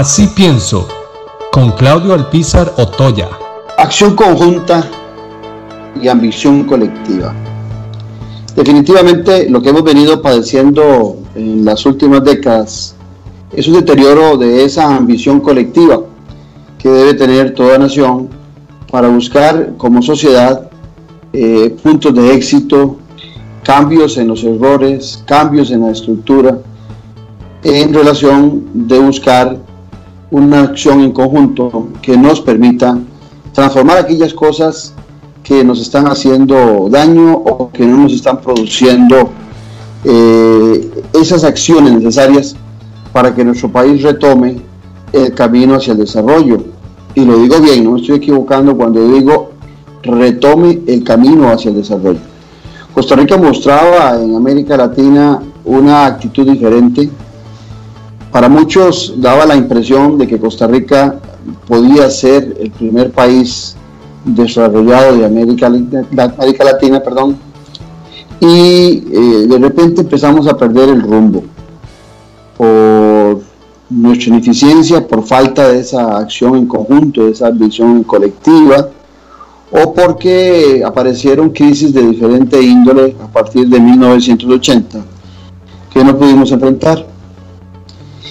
Así 0.00 0.28
pienso, 0.28 0.88
con 1.52 1.72
Claudio 1.72 2.14
Alpizar 2.14 2.72
Otoya. 2.78 3.28
Acción 3.76 4.16
conjunta 4.16 4.88
y 6.00 6.08
ambición 6.08 6.64
colectiva. 6.64 7.34
Definitivamente 8.56 9.50
lo 9.50 9.60
que 9.60 9.68
hemos 9.68 9.84
venido 9.84 10.22
padeciendo 10.22 11.18
en 11.34 11.66
las 11.66 11.84
últimas 11.84 12.24
décadas 12.24 12.96
es 13.52 13.68
un 13.68 13.74
deterioro 13.74 14.38
de 14.38 14.64
esa 14.64 14.84
ambición 14.96 15.38
colectiva 15.40 16.00
que 16.78 16.88
debe 16.88 17.12
tener 17.12 17.52
toda 17.52 17.76
nación 17.76 18.30
para 18.90 19.08
buscar 19.08 19.74
como 19.76 20.00
sociedad 20.00 20.70
eh, 21.34 21.76
puntos 21.82 22.14
de 22.14 22.32
éxito, 22.32 22.96
cambios 23.62 24.16
en 24.16 24.28
los 24.28 24.44
errores, 24.44 25.22
cambios 25.26 25.70
en 25.70 25.82
la 25.82 25.90
estructura, 25.90 26.56
en 27.62 27.92
relación 27.92 28.64
de 28.72 28.98
buscar 28.98 29.69
una 30.30 30.60
acción 30.60 31.00
en 31.00 31.12
conjunto 31.12 31.88
que 32.00 32.16
nos 32.16 32.40
permita 32.40 32.98
transformar 33.52 33.98
aquellas 33.98 34.32
cosas 34.32 34.94
que 35.42 35.64
nos 35.64 35.80
están 35.80 36.06
haciendo 36.06 36.88
daño 36.90 37.32
o 37.32 37.70
que 37.70 37.84
no 37.86 37.98
nos 37.98 38.12
están 38.12 38.40
produciendo 38.40 39.30
eh, 40.04 41.04
esas 41.12 41.44
acciones 41.44 41.92
necesarias 41.94 42.54
para 43.12 43.34
que 43.34 43.44
nuestro 43.44 43.70
país 43.70 44.02
retome 44.02 44.60
el 45.12 45.34
camino 45.34 45.74
hacia 45.74 45.92
el 45.92 45.98
desarrollo. 45.98 46.62
Y 47.14 47.24
lo 47.24 47.38
digo 47.38 47.60
bien, 47.60 47.84
no 47.84 47.92
me 47.92 48.00
estoy 48.00 48.16
equivocando 48.16 48.76
cuando 48.76 49.06
digo 49.12 49.50
retome 50.02 50.80
el 50.86 51.02
camino 51.04 51.50
hacia 51.50 51.70
el 51.70 51.76
desarrollo. 51.76 52.20
Costa 52.94 53.16
Rica 53.16 53.36
mostraba 53.36 54.20
en 54.20 54.34
América 54.34 54.76
Latina 54.76 55.40
una 55.64 56.06
actitud 56.06 56.48
diferente. 56.48 57.10
Para 58.32 58.48
muchos 58.48 59.14
daba 59.16 59.44
la 59.44 59.56
impresión 59.56 60.16
de 60.18 60.26
que 60.26 60.38
Costa 60.38 60.66
Rica 60.66 61.18
podía 61.66 62.08
ser 62.10 62.56
el 62.60 62.70
primer 62.70 63.10
país 63.10 63.76
desarrollado 64.24 65.16
de 65.16 65.24
América, 65.24 65.68
Latina, 65.68 67.00
perdón, 67.00 67.36
y 68.38 69.04
eh, 69.12 69.46
de 69.48 69.58
repente 69.58 70.02
empezamos 70.02 70.46
a 70.46 70.56
perder 70.56 70.90
el 70.90 71.02
rumbo 71.02 71.42
por 72.56 73.40
nuestra 73.90 74.28
ineficiencia, 74.28 75.06
por 75.06 75.26
falta 75.26 75.68
de 75.68 75.80
esa 75.80 76.18
acción 76.18 76.56
en 76.56 76.66
conjunto, 76.66 77.24
de 77.24 77.32
esa 77.32 77.50
visión 77.50 78.04
colectiva, 78.04 78.88
o 79.72 79.94
porque 79.94 80.82
aparecieron 80.84 81.50
crisis 81.50 81.92
de 81.92 82.02
diferente 82.06 82.60
índole 82.60 83.16
a 83.22 83.26
partir 83.26 83.68
de 83.68 83.78
1980 83.78 85.00
que 85.90 86.04
no 86.04 86.16
pudimos 86.16 86.50
enfrentar. 86.52 87.09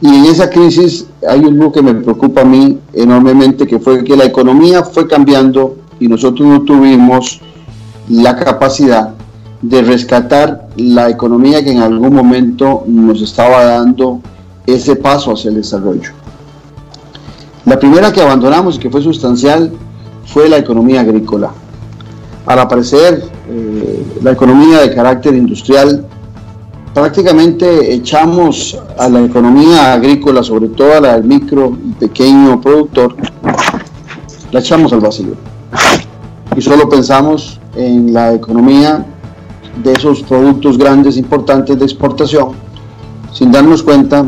Y 0.00 0.08
en 0.08 0.24
esa 0.24 0.48
crisis 0.48 1.06
hay 1.28 1.44
algo 1.44 1.70
que 1.70 1.82
me 1.82 1.94
preocupa 1.94 2.40
a 2.40 2.44
mí 2.44 2.78
enormemente, 2.92 3.66
que 3.66 3.78
fue 3.78 4.02
que 4.02 4.16
la 4.16 4.24
economía 4.24 4.82
fue 4.82 5.06
cambiando 5.06 5.76
y 5.98 6.08
nosotros 6.08 6.48
no 6.48 6.62
tuvimos 6.62 7.40
la 8.08 8.36
capacidad 8.36 9.14
de 9.60 9.82
rescatar 9.82 10.68
la 10.76 11.10
economía 11.10 11.62
que 11.62 11.72
en 11.72 11.82
algún 11.82 12.14
momento 12.14 12.84
nos 12.86 13.20
estaba 13.20 13.64
dando 13.64 14.20
ese 14.66 14.96
paso 14.96 15.32
hacia 15.32 15.50
el 15.50 15.56
desarrollo. 15.56 16.10
La 17.66 17.78
primera 17.78 18.10
que 18.10 18.22
abandonamos 18.22 18.76
y 18.76 18.78
que 18.78 18.90
fue 18.90 19.02
sustancial 19.02 19.70
fue 20.24 20.48
la 20.48 20.56
economía 20.56 21.02
agrícola. 21.02 21.50
Al 22.46 22.58
aparecer 22.58 23.22
eh, 23.48 24.02
la 24.22 24.32
economía 24.32 24.78
de 24.78 24.94
carácter 24.94 25.34
industrial, 25.34 26.06
prácticamente 26.94 27.94
echamos 27.94 28.78
a 28.98 29.08
la 29.08 29.24
economía 29.24 29.92
agrícola, 29.92 30.42
sobre 30.42 30.68
todo 30.68 30.96
a 30.96 31.00
la 31.00 31.14
del 31.14 31.24
micro 31.24 31.76
y 31.84 31.92
pequeño 31.92 32.60
productor, 32.60 33.16
la 34.50 34.60
echamos 34.60 34.92
al 34.92 35.00
vacío. 35.00 35.34
Y 36.56 36.60
solo 36.60 36.88
pensamos 36.88 37.60
en 37.76 38.12
la 38.12 38.34
economía 38.34 39.06
de 39.82 39.92
esos 39.92 40.22
productos 40.22 40.76
grandes, 40.76 41.16
importantes 41.16 41.78
de 41.78 41.84
exportación, 41.84 42.52
sin 43.32 43.52
darnos 43.52 43.82
cuenta 43.82 44.26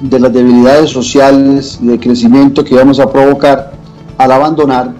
de 0.00 0.20
las 0.20 0.32
debilidades 0.32 0.90
sociales 0.90 1.78
y 1.82 1.88
de 1.88 2.00
crecimiento 2.00 2.64
que 2.64 2.74
vamos 2.76 3.00
a 3.00 3.10
provocar 3.10 3.72
al 4.16 4.32
abandonar 4.32 4.92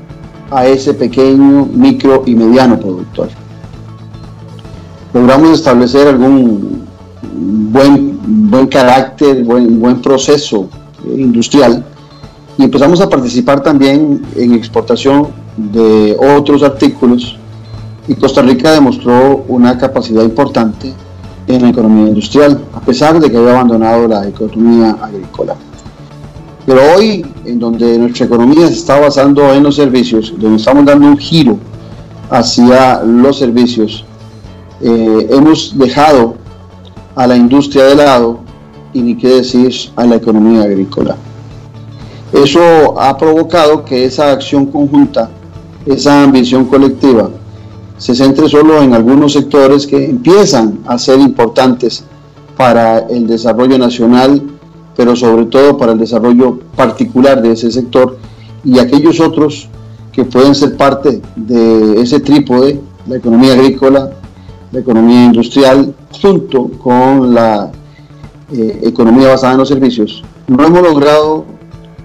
a 0.51 0.67
ese 0.67 0.95
pequeño, 0.95 1.67
micro 1.73 2.25
y 2.27 2.35
mediano 2.35 2.79
productor. 2.79 3.29
Logramos 5.15 5.51
establecer 5.51 6.09
algún 6.09 6.70
buen, 7.23 8.51
buen 8.51 8.67
carácter, 8.67 9.45
buen, 9.45 9.81
buen 9.81 10.01
proceso 10.01 10.69
industrial 11.17 11.85
y 12.59 12.65
empezamos 12.65 13.01
a 13.01 13.09
participar 13.09 13.63
también 13.63 14.23
en 14.37 14.55
exportación 14.55 15.29
de 15.57 16.17
otros 16.37 16.63
artículos 16.63 17.39
y 18.07 18.15
Costa 18.15 18.43
Rica 18.43 18.73
demostró 18.73 19.45
una 19.49 19.79
capacidad 19.79 20.23
importante 20.23 20.93
en 21.47 21.63
la 21.63 21.71
economía 21.71 22.09
industrial, 22.09 22.61
a 22.73 22.81
pesar 22.81 23.19
de 23.21 23.31
que 23.31 23.37
había 23.37 23.53
abandonado 23.53 24.09
la 24.09 24.27
economía 24.27 24.97
agrícola. 25.01 25.57
Pero 26.67 26.81
hoy, 26.97 27.25
en 27.45 27.59
donde 27.59 27.99
nuestra 27.99 28.27
economía 28.27 28.67
se 28.67 28.75
está 28.75 29.01
basando 29.01 29.53
en 29.53 29.63
los 29.63 29.77
servicios, 29.77 30.35
donde 30.39 30.57
estamos 30.57 30.85
dando 30.85 31.07
un 31.07 31.19
giro 31.19 31.59
hacia 32.31 33.03
los 33.03 33.39
servicios, 33.39 34.05
eh, 34.81 35.29
hemos 35.31 35.77
dejado 35.77 36.37
a 37.15 37.27
la 37.27 37.37
industria 37.37 37.85
de 37.85 37.97
lado 37.97 38.41
y 38.93 39.03
ni 39.03 39.17
qué 39.17 39.29
decir 39.29 39.73
a 39.97 40.05
la 40.05 40.17
economía 40.17 40.63
agrícola. 40.63 41.17
Eso 42.33 43.01
ha 43.01 43.17
provocado 43.17 43.85
que 43.85 44.05
esa 44.05 44.33
acción 44.33 44.67
conjunta, 44.67 45.31
esa 45.87 46.23
ambición 46.23 46.65
colectiva, 46.67 47.31
se 47.99 48.15
centre 48.15 48.49
solo 48.49 48.83
en 48.83 48.95
algunos 48.95 49.33
sectores 49.33 49.87
que 49.87 50.05
empiezan 50.09 50.79
a 50.87 50.99
ser 50.99 51.21
importantes 51.21 52.05
para 52.57 53.01
el 53.01 53.27
desarrollo 53.27 53.79
nacional 53.79 54.43
pero 55.01 55.17
sobre 55.17 55.47
todo 55.47 55.79
para 55.79 55.93
el 55.93 55.99
desarrollo 55.99 56.59
particular 56.77 57.41
de 57.41 57.53
ese 57.53 57.71
sector 57.71 58.19
y 58.63 58.79
aquellos 58.79 59.19
otros 59.19 59.67
que 60.13 60.25
pueden 60.25 60.55
ser 60.55 60.77
parte 60.77 61.23
de 61.37 62.03
ese 62.03 62.21
trípode, 62.21 62.79
la 63.07 63.17
economía 63.17 63.55
agrícola, 63.55 64.11
la 64.73 64.81
economía 64.81 65.25
industrial, 65.27 65.95
junto 66.21 66.69
con 66.83 67.35
la 67.35 67.71
eh, 68.53 68.81
economía 68.83 69.29
basada 69.29 69.53
en 69.53 69.59
los 69.59 69.69
servicios, 69.69 70.23
no 70.47 70.65
hemos 70.65 70.83
logrado 70.83 71.45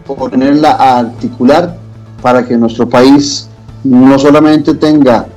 ponerla 0.05 0.71
a 0.71 0.99
articular 0.99 1.77
para 2.21 2.45
que 2.45 2.57
nuestro 2.57 2.87
país 2.87 3.49
no 3.83 4.17
solamente 4.17 4.73
tenga 4.75 5.27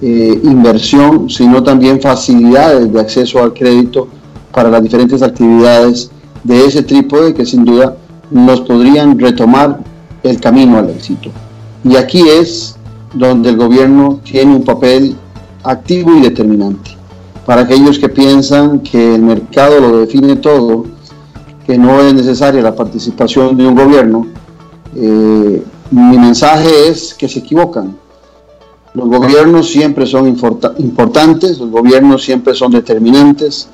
eh, 0.00 0.40
inversión, 0.42 1.30
sino 1.30 1.62
también 1.62 2.00
facilidades 2.00 2.92
de 2.92 3.00
acceso 3.00 3.42
al 3.42 3.52
crédito 3.52 4.08
para 4.52 4.68
las 4.70 4.82
diferentes 4.82 5.22
actividades 5.22 6.10
de 6.42 6.64
ese 6.64 6.82
trípode 6.82 7.34
que 7.34 7.46
sin 7.46 7.64
duda 7.64 7.96
nos 8.30 8.60
podrían 8.62 9.18
retomar 9.18 9.78
el 10.22 10.40
camino 10.40 10.78
al 10.78 10.90
éxito. 10.90 11.30
Y 11.84 11.96
aquí 11.96 12.28
es 12.28 12.76
donde 13.14 13.50
el 13.50 13.56
gobierno 13.56 14.20
tiene 14.24 14.56
un 14.56 14.64
papel 14.64 15.16
activo 15.64 16.16
y 16.16 16.20
determinante. 16.20 16.96
Para 17.46 17.62
aquellos 17.62 17.98
que 17.98 18.08
piensan 18.08 18.80
que 18.80 19.14
el 19.14 19.22
mercado 19.22 19.80
lo 19.80 19.98
define 19.98 20.36
todo, 20.36 20.86
que 21.66 21.76
no 21.76 22.00
es 22.00 22.14
necesaria 22.14 22.62
la 22.62 22.74
participación 22.74 23.56
de 23.56 23.66
un 23.66 23.74
gobierno, 23.74 24.26
eh, 24.94 25.62
mi 25.90 26.18
mensaje 26.18 26.88
es 26.88 27.14
que 27.14 27.28
se 27.28 27.40
equivocan. 27.40 27.96
Los 28.94 29.08
gobiernos 29.08 29.70
siempre 29.70 30.06
son 30.06 30.28
importantes, 30.28 31.58
los 31.58 31.70
gobiernos 31.70 32.22
siempre 32.22 32.54
son 32.54 32.72
determinantes, 32.72 33.68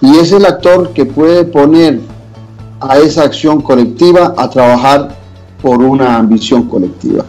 y 0.00 0.16
es 0.16 0.32
el 0.32 0.44
actor 0.44 0.90
que 0.92 1.06
puede 1.06 1.44
poner 1.44 2.00
a 2.80 2.98
esa 2.98 3.22
acción 3.22 3.62
colectiva 3.62 4.34
a 4.36 4.50
trabajar 4.50 5.16
por 5.62 5.82
una 5.82 6.16
ambición 6.16 6.64
colectiva. 6.68 7.24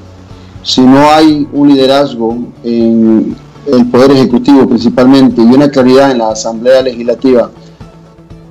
Si 0.63 0.81
no 0.81 1.09
hay 1.09 1.47
un 1.53 1.69
liderazgo 1.69 2.37
en 2.63 3.35
el 3.71 3.85
Poder 3.87 4.11
Ejecutivo 4.11 4.67
principalmente 4.67 5.41
y 5.41 5.45
una 5.45 5.69
claridad 5.69 6.11
en 6.11 6.19
la 6.19 6.31
Asamblea 6.31 6.81
Legislativa 6.81 7.49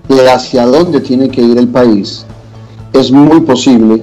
de 0.09 0.31
hacia 0.31 0.67
dónde 0.67 1.01
tiene 1.01 1.29
que 1.29 1.43
ir 1.43 1.59
el 1.59 1.69
país, 1.69 2.27
es 2.93 3.11
muy 3.11 3.41
posible 3.41 4.03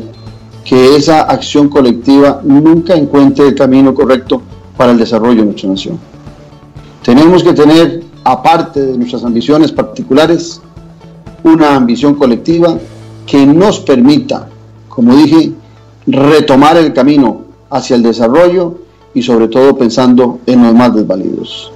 que 0.65 0.95
esa 0.95 1.21
acción 1.21 1.69
colectiva 1.69 2.42
nunca 2.44 2.95
encuentre 2.95 3.48
el 3.48 3.56
camino 3.56 3.94
correcto 3.94 4.42
para 4.75 4.92
el 4.92 4.98
desarrollo 4.98 5.42
de 5.42 5.45
nuestra 5.45 5.69
nación. 5.69 6.00
Tenemos 7.04 7.44
que 7.44 7.54
tener 7.54 8.04
aparte 8.24 8.81
de 8.81 8.98
nuestras 8.98 9.24
ambiciones 9.24 9.71
particulares, 9.71 10.62
una 11.44 11.75
ambición 11.75 12.15
colectiva 12.15 12.77
que 13.25 13.45
nos 13.45 13.80
permita, 13.81 14.48
como 14.88 15.15
dije, 15.15 15.51
retomar 16.07 16.77
el 16.77 16.94
camino 16.94 17.42
hacia 17.69 17.95
el 17.95 18.04
desarrollo 18.04 18.83
y 19.13 19.21
sobre 19.21 19.48
todo 19.48 19.77
pensando 19.77 20.39
en 20.45 20.63
los 20.63 20.74
más 20.74 20.95
desvalidos. 20.95 21.71